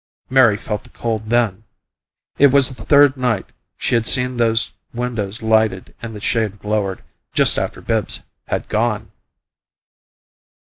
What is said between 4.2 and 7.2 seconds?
those windows lighted and the shade lowered,